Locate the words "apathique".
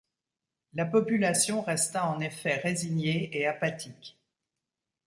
3.45-4.17